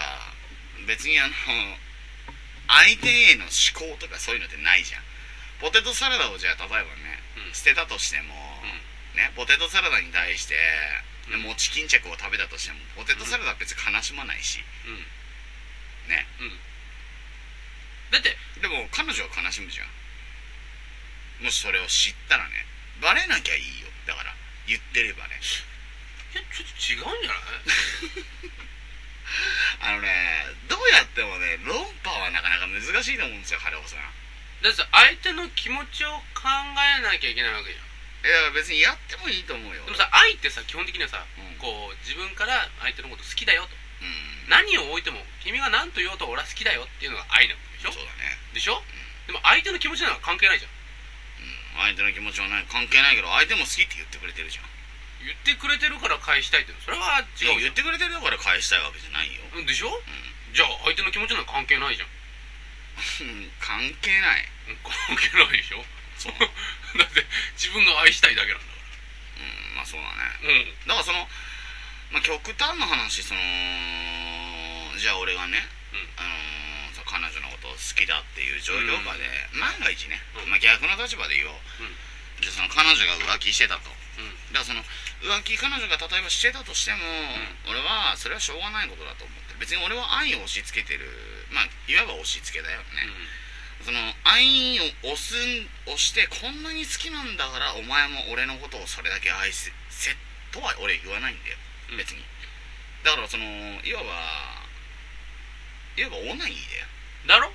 [0.86, 1.34] 別にあの
[2.68, 5.02] 相手への思考とかそういうのってないじゃん。
[5.60, 7.54] ポテトサラダをじゃあ例えばね、うん。
[7.54, 8.34] 捨てたとしても、
[9.16, 10.54] ねポテトサラダに対して
[11.30, 14.60] で餅巾着を食べたとしてもポテトサラダは別に悲しまないし。
[14.86, 15.00] うん。
[16.08, 16.26] ね。
[16.40, 16.52] うん。
[18.12, 19.86] だってでも彼女は悲しむじゃん
[21.40, 22.66] もしそれを知ったらね
[23.02, 23.88] バレなきゃいいよ。
[24.06, 24.34] だから
[24.66, 25.36] 言ってればね。
[26.34, 27.40] いやちょっと違うんじゃない？
[29.82, 30.08] あのね
[30.68, 34.00] どうやってもね論破はなかなか難しいと思うんですよ春尾さん。
[34.62, 36.48] だってさ相手の気持ちを考
[36.98, 37.86] えなきゃいけないわけじゃん。
[38.26, 39.84] いや別にやってもいいと思うよ。
[39.84, 41.56] でもさ愛ってさ基本的にはさ、うん。
[41.58, 43.76] こう自分から相手のこと好きだよと。
[44.00, 44.48] うん。
[44.48, 47.92] 何を置いても君が何と言おうと俺は好きだよっていうのが愛なわけでしょ？
[47.92, 48.38] そうだね。
[48.54, 48.82] でしょ、
[49.26, 50.75] でも相手の気持ちなんか関係ないじゃんうん
[51.76, 54.64] 相手の気持ちはね関係ないけど相手も好きって言ってくれてるじゃん。
[55.26, 59.42] 言ってくれてるから返したいってそれは違う言ってくれてるから返したいわけじゃないよ。
[59.58, 59.90] んでしょ？
[60.54, 62.08] じゃあ相手の気持ちなんか関係ないじゃん。
[62.08, 64.48] うん関係ない。
[64.68, 65.84] うん関係ないでしょ？
[66.18, 66.32] そう。
[66.98, 67.26] だって
[67.58, 68.72] 自分が愛したいだけなんだか
[69.36, 70.16] うんまあそうだね。
[70.42, 70.86] らうん。
[70.86, 71.28] だからその、
[72.12, 73.40] まあ、極端な話その
[74.96, 75.58] じゃあ俺がね、
[75.92, 76.08] うん。
[76.16, 76.75] あのー
[77.66, 79.26] ことを好きだっていう状況下で、
[79.58, 80.50] 万が一ね、うん。
[80.50, 81.90] まあ、逆の立場で言おう、うん。
[82.38, 83.90] じゃあその彼女が浮気してたと。
[83.90, 84.30] うん。
[84.54, 87.02] だからその浮気彼女が例えばしてたとしても、
[87.66, 91.10] 俺はそれはしょうがないことだと思って別に俺は愛を押し付けてる。
[91.50, 92.86] まあいわば押し付けだよね、
[93.82, 95.34] その愛を押す
[95.86, 100.10] 押してこんなに好きなんだからお前も俺のことをそれだけ愛せせ
[100.50, 101.56] とは俺言わないんだよ。
[101.92, 101.96] うん。
[101.96, 102.20] 別に、
[103.04, 104.10] だからそのいわば
[105.96, 106.86] いわばオナニーだよ
[107.26, 107.48] だろ？
[107.48, 107.54] うん。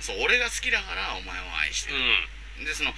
[0.00, 2.66] そう俺が好きだからお前を愛してうる、ん。
[2.66, 2.92] でその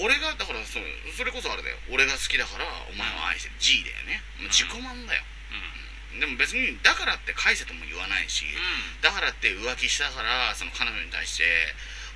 [0.00, 0.80] 俺がだからそ
[1.16, 1.76] それこそあれだよ。
[1.92, 3.54] 俺が好きだからお前を愛してる。
[3.60, 4.22] G だよね。
[4.48, 5.22] 自己満だよ、
[6.18, 11.44] でも別にだからって返せとも言わないし、うだからって浮気したからその彼女に対して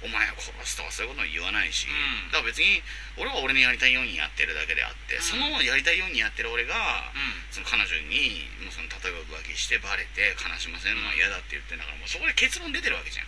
[0.04, 1.94] お前を殺すとかそういうことも言わないし、う
[2.28, 2.32] ん。
[2.32, 2.82] だから別に
[3.16, 5.22] 俺は俺のやりたいようにやってるだけであって、うん。
[5.22, 6.76] そのやりたいようにやってる俺が、
[7.12, 7.54] んうん。
[7.54, 13.26] その彼女にもうその例えば浮気してバレて悲しませるのは嫌だって言ってんだからもうそこで結論出てるわけじゃん。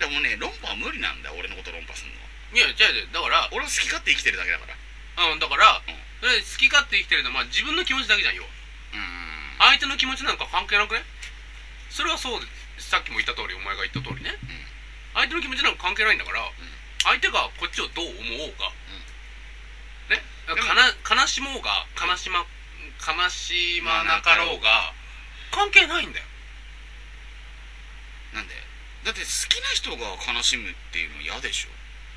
[0.00, 2.30] だからもうね論破は無理なんだ俺のこと論破するのは。
[2.50, 4.76] いやじゃあだから俺は好き勝手生きてるだけだから。
[5.30, 6.00] うんだからうん。
[6.20, 9.00] それ好き勝手生きてるのは、まあ、自分の気持ちだけじゃんようん。
[9.60, 11.00] 相手の気持ちなんか関係なくね？
[11.88, 12.46] それはそうで
[12.78, 12.88] す。
[12.92, 14.32] さっきも言った通りお前が言った通りね、
[15.14, 16.50] 相手の気持ちなんか関係ないんだから、
[17.04, 18.70] 相手がこっちをどう思おうが、
[20.14, 20.22] ね？
[20.46, 22.44] かな悲しもうが悲しま
[23.06, 24.92] 悲しまなかろうが
[25.50, 26.24] 関係ないんだよ。
[28.34, 28.54] なんで？
[29.04, 31.70] だって好きな人が悲しむっていうの嫌でしょ。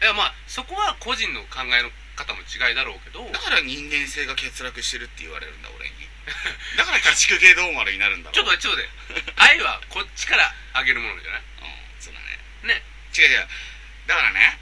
[0.04, 3.24] いやまあそこは個人の考えの方の違いだろうけど。
[3.32, 5.96] だから人間性が欠落してるって言われるんだ俺に。
[6.78, 8.76] だから鬼畜系ドーマルになるんだろ ちょっと待ってちょっ
[9.08, 9.42] と待って。
[9.42, 11.42] 愛はこっちからあげるものじゃない？
[11.42, 11.83] うん
[12.64, 12.74] ね。
[12.74, 12.82] ね
[13.16, 13.48] 違う違う。
[14.08, 14.60] だからね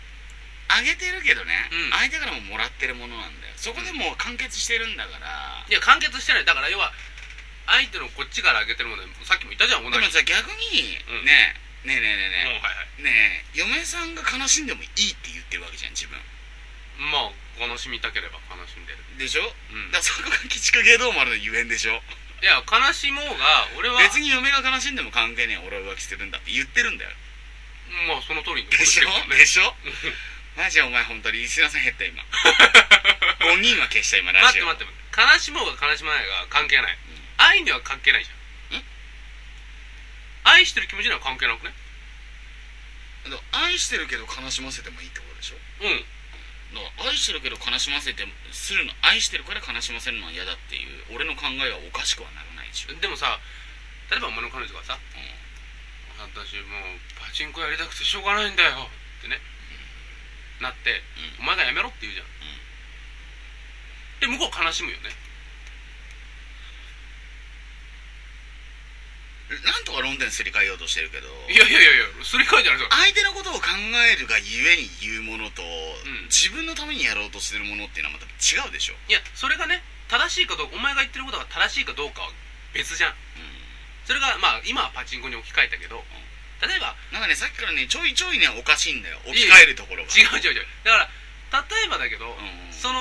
[0.68, 1.92] あげてるけどね、うん。
[1.92, 3.54] 相手からももらってるものなんだよ。
[3.58, 6.46] そこでもう完結してるんだから、いや完結してない。
[6.46, 6.94] だから要は
[7.68, 11.26] 相手のこっちからあげてるものでさっきも言ったじゃん同じでもさ逆に、うん。
[11.26, 12.88] ねえねえねえねえうんねはいはい。
[13.00, 16.16] えねえ嫁さんが悲しんでもいいって言ってるわけじゃん自分。
[17.12, 19.00] まあ悲しみたければ悲しんでる。
[19.20, 19.92] でしょ、うん。
[19.92, 22.00] だからそこが鬼畜系ドーマルのゆえんでしょ？
[22.42, 27.12] いや悲しもうが俺は別に嫁が悲しんでも関係ねえ俺は浮気してるんだって言ってるんだよ
[28.08, 29.10] まあその通りにでしょ？
[29.28, 29.38] ね。
[29.38, 29.76] でしょ？
[30.58, 32.24] マジお前本当にリスナーさん減った今。
[33.40, 34.66] 5人は消した今ラジオ。
[34.66, 36.98] 待って待って悲しもうが悲しまないが関係ない、
[37.38, 38.80] 愛には関係ないじゃん。
[38.80, 38.84] ん
[40.44, 41.74] 愛してる気持ちには関係なくね？
[43.52, 45.58] 愛してるけど悲しませてもいいってことでしょ？
[45.82, 46.06] うん。
[47.06, 53.40] 愛してるけど悲しませてするの愛してるから悲しませるのは嫌だっていう俺の考えはおかしくはならないでしょ、でもさ
[54.10, 54.98] 例えばお前の彼女がさ
[56.30, 59.40] 「私もうパチンコやりたくてしょうがないんだよ」ってね、
[60.60, 61.02] なって、
[61.40, 62.28] お前がやめろって言うじゃん、
[64.20, 65.10] で向こう悲しむよね。
[69.52, 71.28] なんとか論点すり替えようとしてるけど。
[71.52, 73.68] いやいやいやいやすり替えじゃないですか相手のことを考
[74.08, 76.32] えるがゆえに言うものと、ん。
[76.32, 82.32] 自分のためにやろうとしてるものっていうのはまた違うでしょ、いやそれがね正しいかどうかお前が言ってることが正しいかどうかは
[82.74, 83.14] 別じゃん
[84.12, 86.04] それがまあ今はパチンコに置き換えたけど
[86.60, 89.24] 例えばなんかねさっきからねちょいちょいねおかしいんだよ。
[89.24, 90.12] 置き換えるところが。
[90.12, 90.68] 違う違う違う。
[90.84, 91.08] だか
[91.56, 93.00] ら例えばだけど、うんその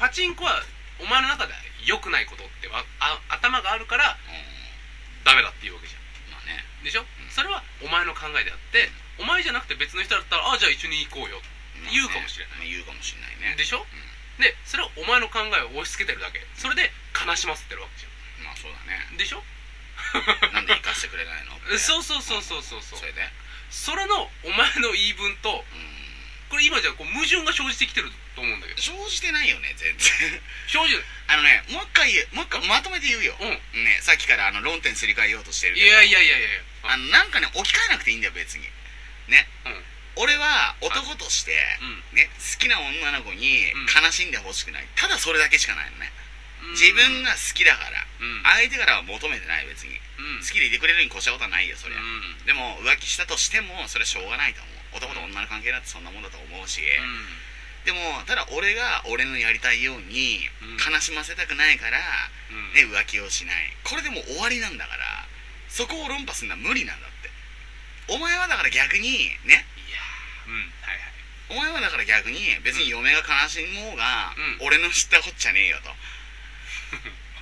[0.00, 0.64] パチンコは
[0.98, 1.52] お前の中で
[1.84, 5.24] 良くないことってわあ頭があるからうん。
[5.28, 5.98] ダメだっていうわけじゃ
[6.32, 6.64] まあね。
[6.80, 8.88] んでしょ、それはお前の考えであって
[9.20, 13.54] お前じゃなくて別の人だったらあじゃあ一緒に行こうよって言うかもしれない、まあ言うかもしれないね。
[13.60, 13.84] でしょ、
[14.40, 16.40] でそれはお前の考えを押し付けてるだけ。
[16.56, 18.08] それで悲しませてるわけじゃ
[18.46, 18.96] まあそうだね。
[19.12, 19.42] んでしょ？
[20.52, 21.58] なんで生かしてくれないの？
[21.78, 22.98] そうそうそうそうそうそう。
[22.98, 23.28] それで？
[23.70, 25.98] それのお前の言い分とうん。
[26.48, 28.80] これ今じゃこう矛盾が生じてきてると思うんだけど。
[28.80, 30.42] 生じてないよね全然。
[30.66, 31.04] 生じる。
[31.28, 33.44] あのねもう一回もう一回まとめて言うよ、う
[33.78, 33.84] ん。
[33.84, 35.92] ねさっきからあの論点すり替えようとしてるいけど。
[35.92, 36.60] やいやいやいやいや。
[36.84, 38.64] あのなんかね置き換えなくていいんだよ別に。
[39.28, 39.46] ね。
[39.66, 39.84] うん。
[40.16, 42.02] 俺は男として、うん。
[42.16, 43.86] ね、好きな女の子にうん。
[43.86, 44.88] 悲しんでほしくない。
[44.96, 46.10] ただそれだけしかないのね。
[46.22, 46.27] うん
[46.74, 48.42] 自分が好きだからうん。
[48.42, 49.94] 相手からは求めてない別に。
[50.18, 50.42] うん。
[50.42, 51.98] 好きでいてくれるに越したことはないよそりゃ。
[51.98, 52.46] うん。
[52.46, 54.76] でも浮気したとしてもそれはしょうがないと思う。
[54.98, 56.80] 男と女の関係だってそんなもんだと思うし、
[57.84, 60.92] でもただ俺が俺のやりたいようにうん。
[60.92, 62.00] 悲しませたくないから、
[62.50, 62.74] うん。
[62.74, 63.72] ね、浮気をしない。
[63.84, 65.28] これでもう終わりなんだから
[65.68, 67.30] そこを論破するのは無理なんだって。
[68.08, 69.64] お前はだから逆にね。
[69.76, 70.72] いやーうん。
[70.82, 71.12] はいはい。
[71.50, 74.66] お前はだから逆に別に嫁が悲しもうが、うん。
[74.66, 75.92] 俺の知ったこっちゃねえよと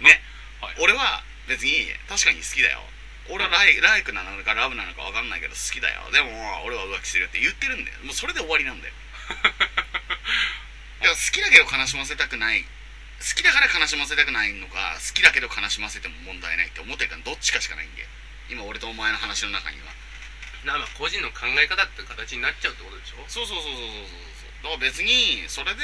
[0.01, 0.21] ね、
[0.61, 0.77] はい。
[0.81, 2.81] 俺は別に確かに好きだよ。
[3.29, 6.01] 俺はライ,、ライクなのかラブなのか分かんないけど好きだよ。
[6.13, 6.31] でも
[6.65, 7.99] 俺は浮気するよって言ってるんだよ。
[8.05, 8.95] もうそれで終わりなんだよ。
[11.03, 12.69] いや好きだけど悲しませたくない好
[13.35, 18.09] きだから悲しませたくないのか好きだけど悲しませても問題ないって思ってるからどっちかしかないんだよ。
[18.49, 19.87] 今俺とお前の話の中には。
[20.65, 23.25] なまあ個人の考え方って形になっちゃうってことでしょ？
[23.29, 24.13] そうそうそうそうそうそ
[24.61, 25.81] うだから別にそれで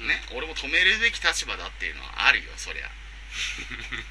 [0.00, 2.90] ね、俺も止めるべき立場だっていうのはあるよそりゃ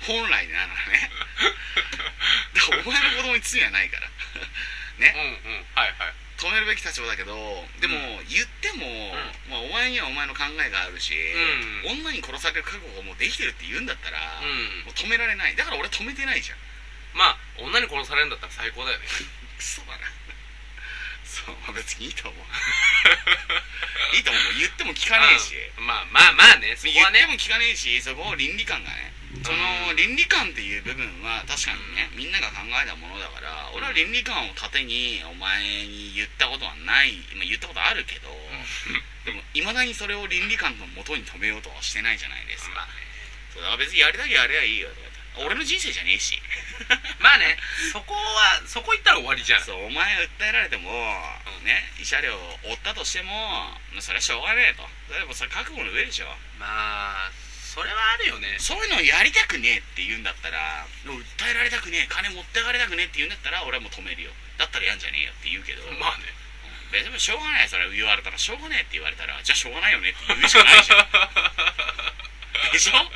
[0.07, 1.11] 本来ならね。
[2.53, 4.09] だからお前の子供に罪はないから。
[4.97, 5.41] ね。
[5.45, 5.65] うんうん。
[5.75, 6.13] はいはい。
[6.35, 7.33] 止めるべき立場だけど
[7.79, 7.95] でも、
[8.27, 9.15] 言っても、
[9.49, 11.15] まあ、お前にはお前の考えがあるし、
[11.85, 15.55] うん女に殺される覚悟がもうできてるって言うんだったら、うんもう止められない。
[15.55, 16.57] だから俺止めてないじゃん。
[17.13, 19.07] まあ女に殺されるんだったら最高だよね。
[19.57, 20.11] クソだな
[21.23, 22.45] そうまあ別にいいと思う。
[24.15, 24.59] いいと思う。
[24.59, 26.75] 言っても聞かねえし、うんまあまあまあね。
[26.75, 27.19] そこはね。
[27.19, 38.29] 言っても聞かねえしそこを倫理観がねその倫理観っていう部分は確かにねみんなが考えたものだから俺は倫理観を盾にお前に言ったことはないまあ言ったことあるけど
[39.25, 42.85] でもいまだにそれを倫理観のもとに止めようとはしてないじゃないですか。
[43.53, 44.89] そうだから別にやりたきゃやればいいよ
[45.45, 46.39] 俺の人生じゃねえし。
[47.19, 47.57] まあね
[47.91, 49.61] そこはそこ行ったら終わりじゃん。
[49.61, 50.89] そうお前訴えられても
[51.63, 52.39] ね慰謝料を
[52.71, 53.31] 負ったとしても
[53.91, 54.87] まあそれはしょうがねえと。
[55.11, 56.25] 例えばそれ覚悟の上でしょ。
[56.59, 57.31] まあ
[57.75, 58.55] それはあるよね。
[58.57, 61.19] そういうのやりたくねえって言うんだったら訴
[61.51, 64.31] えられたくねえ金持ってかれたくねえって言うんだったら俺はもう止めるよ。
[64.57, 65.83] だったらやんじゃねえよって言うけど。
[65.99, 66.31] まあね。
[66.95, 71.03] 別にしょうがないそれ言われたらしょうがねえって言われたらじゃあしょうがないよねって言うしかないじゃん。
[72.71, 73.11] でしょ？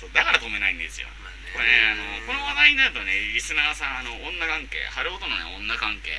[0.00, 1.08] そうだから止めないんですよ。
[1.20, 1.52] まあね。
[1.52, 6.10] これねあのこの話題になるとねリスナーさんあの女関係春男とのね女関係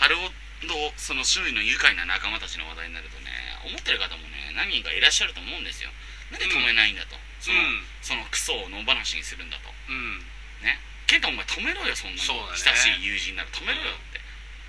[0.00, 0.32] 春男
[0.64, 3.30] とその周囲の愉快な仲間たちの話題になるとね
[3.64, 5.90] 思ってる方もね何人かいらっしゃると思うんですよ。
[6.30, 7.86] なんで止めないんだと、そのうん。
[8.02, 9.70] そのクソを野放しにするんだと。
[9.88, 10.18] うん。
[10.64, 10.80] ね。
[11.06, 14.18] ケンタお前止めろよそんなに親しい友人なら止めろよって、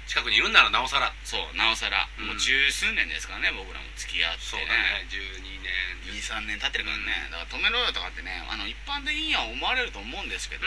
[0.05, 1.09] 近くにいるんならなおさら。
[1.25, 2.27] そうなおさら、うん。
[2.27, 5.09] もう十数年ですからね僕らも付き合ってそうだね。
[5.09, 5.73] ね12年。
[6.13, 10.63] 23年経ってるからね、だから止めろよとかってねあの一般的には思われると思うんですけど、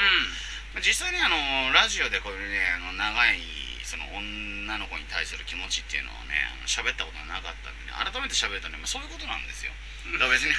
[0.84, 3.40] 実際ねあのラジオでこういうねあの長い
[3.84, 9.72] その女の子に対する気持ちっていうのをね喋ったことがなかったんでね改めて喋るとね、まあ、そういうことなんですよ。
[10.16, 10.56] だから別にね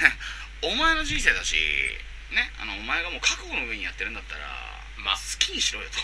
[0.61, 1.55] お前の人生だし
[2.31, 4.71] ねあのお前がもう覚悟の上にやってるんだったら
[5.03, 5.15] まあ。
[5.17, 5.97] 好きにしろよと。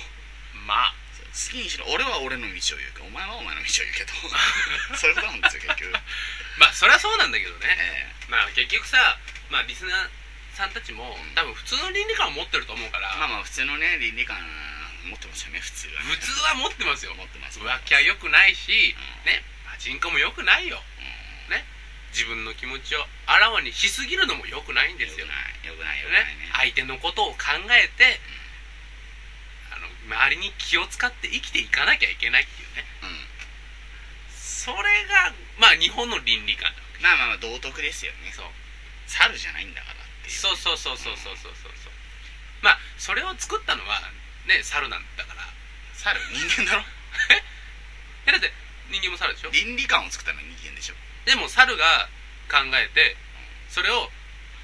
[0.58, 0.96] んまあ。
[1.30, 1.86] 好きにしろ。
[1.94, 3.06] 俺は俺の道を行く。
[3.06, 4.14] お前はお前の道を行けと。
[4.98, 5.94] そういうことなんですよ結局。
[6.58, 7.68] まあそりゃそうなんだけどね。
[7.70, 9.18] えまあ結局さ
[9.50, 10.10] まあリスナー
[10.58, 11.36] さんたちもうん。
[11.36, 13.14] 多分普通の倫理観を持ってると思うから。
[13.14, 14.38] えまあまあ普通のね倫理観
[15.08, 17.16] 持ってますよね普通は、普通は持ってますよ。
[17.16, 17.60] 持ってます。
[17.60, 20.78] 浮気は良くないし、うん、ねパチンコも良くないよ、
[21.48, 21.64] うん、ね
[22.12, 25.26] 自分の気持ちをあらわにしすぎるのも良くないんですよ。
[25.64, 28.20] 良くない良くないね、ね、相手のことを考えて、
[29.72, 29.88] うん、あの
[30.28, 32.86] 周りに気を使って生きていかなきゃいけないっていうね、
[34.36, 38.34] それがまあ日本の倫理観だまあまあまあ道徳ですよね。
[38.36, 38.46] そう。
[39.08, 41.92] 猿じゃないんだからっていう、ね、そうそうそうそうそうそうそう、
[42.62, 44.02] まあそれを作ったのは
[44.48, 45.44] ね猿なんだから。
[45.94, 46.20] 猿？
[46.32, 46.84] 人間だろ？
[48.28, 48.32] え？
[48.32, 48.52] だって
[48.92, 49.52] 人間も猿でしょ？
[49.52, 50.96] 倫理観を作ったのは人間でしょ。
[51.26, 52.08] でも猿が
[52.48, 53.16] 考えて
[53.70, 54.08] それを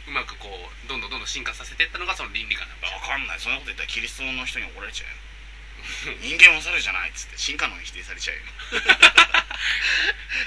[0.08, 2.88] うまくこうどんどんどんどん進化させていったのがその倫理観なんだ。
[2.88, 3.40] わかんない。
[3.40, 6.16] そんなこと言ったらキリストの人に怒られちゃうよ。
[6.24, 8.44] 人間は猿じゃないっつって進化論に否定されちゃうよ。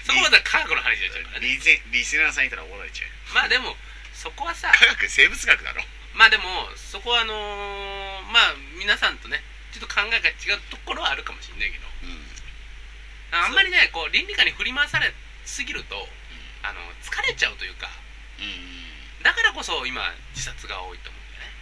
[0.09, 1.49] そこまでは科学の話になっちゃうからね。
[1.49, 3.15] リゼリスナーさんいたら怒られちゃうよ。
[3.35, 3.77] まあでも
[4.15, 5.85] そこはさ科学生物学だろ。
[6.15, 6.45] まあでも
[6.77, 7.96] そこはあのー
[8.37, 9.41] まあ皆さんとね
[9.73, 11.89] ちょっと考えが違うところはあるかもしれないけど。
[12.05, 12.21] うん。
[13.33, 15.09] あんまりねこう倫理観に振り回され
[15.49, 15.97] すぎると
[16.61, 17.89] あの疲れちゃうというか。
[18.37, 20.05] うんだからこそ今
[20.37, 21.57] 自殺が多いと思うんだよね。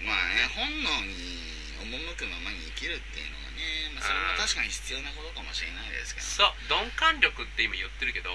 [0.00, 0.08] うん。
[0.08, 6.26] まあね本能に赴くままに生きるっていうのがね、まあ、それも確かに必要なことかもしれないですけど。
[6.26, 8.32] そう鈍感力って今言ってるけど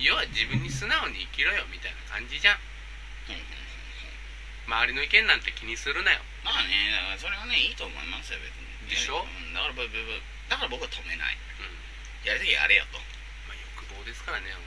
[0.00, 2.58] 要は自分に素直に生きろよみたいな感じじゃん
[3.28, 3.36] うん。
[3.36, 3.67] うんうん
[4.68, 6.20] 周りの意見なんて気にするなよ。
[6.44, 8.68] まあねだからそれはねいいと思いますよ別に。
[8.92, 9.24] でしょ？
[9.24, 9.96] うんだから僕僕
[10.48, 11.36] だから僕は止めない。
[11.58, 12.28] うん。
[12.28, 12.98] やりたきゃやれよと。
[13.48, 14.60] まあ欲望ですからね俺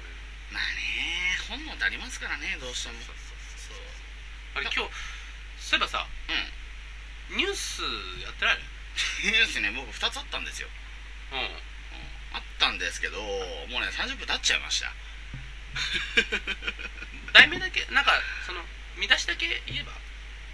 [0.50, 2.98] まあね本能ってありますからねどうしても。
[3.06, 3.78] そうそうそう
[4.58, 4.92] あれ今日
[5.62, 6.08] そういえばさ
[7.30, 7.38] うん。
[7.38, 7.82] ニュース
[8.26, 8.60] やってない？
[9.24, 10.68] ニュースね僕2つあったんですよ、
[11.32, 11.40] うん。
[11.40, 11.48] うん。
[12.34, 14.92] あったんですけどもうね30分経っちゃいました。
[17.34, 18.12] 題名だけなんか
[18.46, 18.60] その
[18.98, 19.92] 見出しだけ言えば。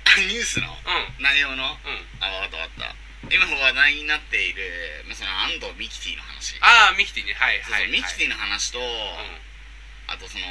[0.18, 0.68] ニュースの？
[0.68, 1.24] うん。
[1.24, 1.80] 内容の？
[1.84, 2.08] うん。
[2.22, 2.96] あ分かった分かった。
[3.30, 6.56] 今話題になっている、まあ、その安藤ミキティの話。
[6.62, 7.34] ああミキティね。
[7.34, 9.42] はいはいミキティの話と、うん。
[10.08, 10.46] あとその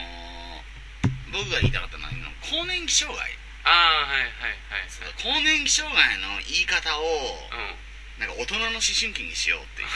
[1.33, 2.11] 僕が言いたかったのは
[2.43, 3.39] 更年期障害。
[3.65, 4.31] ああはいはい
[4.71, 8.21] はい更年期障害の言い方をうん。
[8.21, 9.89] なんか大人の思春期にしようっていう、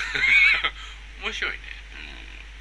[1.25, 1.59] 面白いね。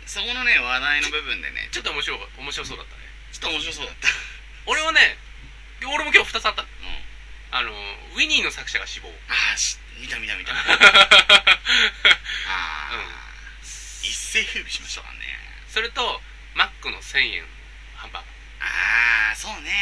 [0.01, 0.07] うん。
[0.07, 3.03] そこのね話題の部分でねちょっと面白い面白そうだったね。
[3.31, 4.07] ちょっと面白そうだった
[4.69, 5.17] 俺はね
[5.81, 6.67] 俺も今日2つあったの。
[6.69, 7.01] うん。
[7.49, 7.73] あの
[8.13, 9.09] ウィニーの作者が死亡。
[9.25, 10.53] ああし見た見た見た。
[10.53, 10.61] あ
[12.93, 12.93] あ、
[14.03, 15.25] 一世風靡しましたからね。
[15.73, 16.21] それと
[16.53, 17.47] マックの1000円
[17.95, 18.23] ハンバー
[18.61, 19.73] ああそうね。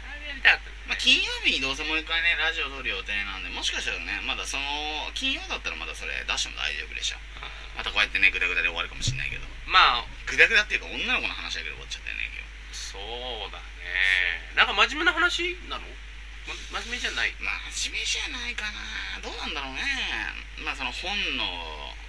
[0.00, 0.16] ガー。
[0.16, 7.18] あれやりたかったまあ、金曜日にどうせもう一回ねラジオ撮る予定なんでもしかしたらねまだその金曜だったらまだそれ出しても大丈夫でしょ。
[7.76, 9.46] またこうやってねグダグダで終わるかもしれないけど。
[9.66, 10.04] まあ。
[10.24, 12.41] グダグダっていうか女の子の話だけで終わっちゃったよね今
[12.92, 14.52] そうだね。
[14.54, 15.88] なんか真面目な話なの？
[16.70, 17.32] ま真面目じゃない？
[17.72, 19.24] 真面目じゃないかな。
[19.24, 19.80] どうなんだろうね。
[20.60, 21.08] まあその本
[21.40, 21.44] 能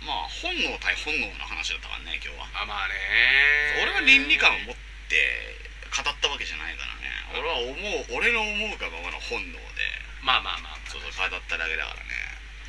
[0.03, 2.51] まあ本能対本能の話だったからね今日は。
[2.59, 3.79] あまあね。
[3.79, 4.75] 俺は倫理観を持っ
[5.07, 5.55] て
[5.95, 7.07] 語ったわけじゃないからね。
[7.39, 9.87] 俺は思う俺の思うがままの本能で。
[10.19, 10.83] まあまあまあ。
[10.91, 12.11] そうそう語っただけだからね。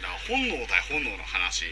[0.05, 1.67] だから本能対本能の話。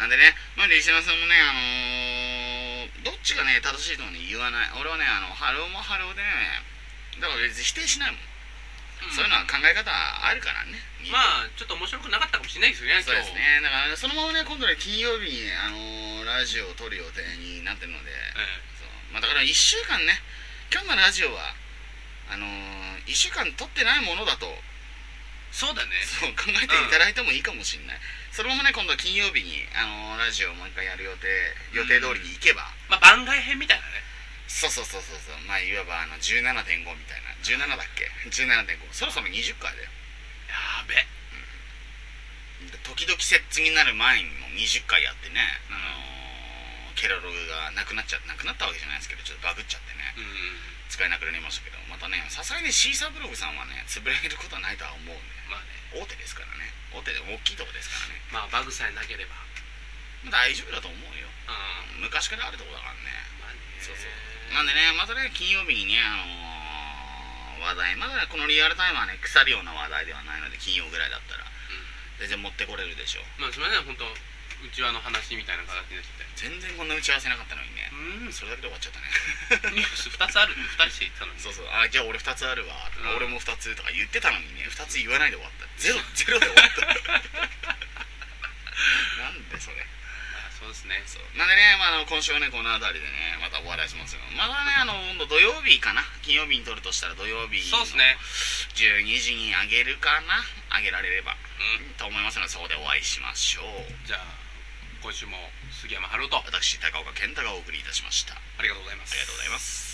[0.00, 2.55] なんでねまあリスナーさんもねあのー
[3.04, 4.70] どっちがね正しいとはね言わない。
[4.80, 6.62] 俺はねあのハローもハローでね
[7.20, 8.20] だから別に否定しないもん、
[9.12, 10.78] そういうのは考え方あるからね。
[11.10, 13.60] まあちょっと面白くなかったかもしれないですよねそうですね。
[13.62, 18.60] だからそのままね今度ね金曜日に、あのーラジオを撮る予定になってるので、今日、え。
[18.76, 19.14] そう。
[19.14, 20.18] まあ、だから1週間ね。
[20.74, 21.54] 今日のラジオは
[22.28, 24.44] あのー、1週間撮ってないものだと。
[24.44, 24.58] え
[25.54, 25.88] そうだね。
[26.04, 27.96] そう考えていただいてもいいかもしれない、
[28.36, 29.80] そのままね今度は金曜日に、あ
[30.12, 31.24] のーラジオをもう一回やる予定
[31.72, 34.04] 予定通りに行けば、まあ番外編みたいなね。
[34.44, 35.40] そうそうそうそうそう。
[35.48, 36.44] まあいわばあの17.5
[36.84, 37.32] みたいな。
[37.40, 39.88] 17だっけ？17.5そろそろ20回だよ。
[40.52, 41.00] やべ。
[41.00, 45.40] えで時々接次になる前にも20回やってね、
[45.72, 50.12] あのーケロログがなくなっちゃってなくなったわけじゃないですけどちょっとバグっちゃってね。
[50.20, 50.92] うん。
[50.92, 55.16] 使えなくなりましたけどまたねさすがにシーサーブログさんはね潰れることはないとは思うんで。
[55.48, 56.68] まあね大手ですからね。
[56.92, 58.20] 大手で大きいとこですからね。
[58.32, 59.34] まあバグさえなければ。
[60.24, 61.28] まあ大丈夫だと思うよ。
[61.96, 62.06] うん。
[62.06, 63.08] 昔からあるとこだからね。
[63.40, 63.60] まあね。
[63.80, 64.54] そうそう。
[64.54, 67.96] なんでねまたね金曜日にねあのー話題。
[67.96, 71.44] まだねこのリアルタイムはね腐るような話題ではないので金曜ぐらいだったら。
[72.18, 74.04] 全然持ってこれるでしょまあすみません本当
[74.64, 77.88] うちわの話みたいな形になっちゃって全然こんな打ち合わせなかったのにね。
[78.28, 78.32] うん。
[78.32, 79.08] それだけで終わっちゃったね。
[79.72, 81.40] ニュース2つあるって2人して言ってたのに。
[81.40, 81.68] そうそう。
[81.72, 82.76] あじゃあ俺2つあるわ、
[83.16, 83.16] うん。
[83.16, 84.68] 俺も2つとか言ってたのにね。
[84.68, 85.64] 2つ言わないで終わった。
[85.80, 86.84] ゼロゼロで終わった。
[89.24, 89.80] なんでそれ。
[89.80, 91.00] あそうですね。
[91.08, 91.22] そう。
[91.40, 96.04] なんでね、まあ、今週はねこの辺りでねまたお笑いしますよまたねあの今度土曜日かな。
[96.20, 98.18] 金曜日に撮るとしたら土曜日そうですね。
[98.76, 100.44] 12時にあげるかな。
[100.68, 101.32] あげられれば。
[101.32, 101.36] う
[101.80, 101.94] ん。
[101.96, 103.88] と思いますのでそこでお会いしましょう。
[104.06, 104.45] じゃあ
[105.02, 105.36] 今週も
[105.70, 108.34] 杉山春人あ私高岡健太がお送りいたしました。
[108.34, 109.12] ありがとうございます。
[109.16, 109.85] りがとうございます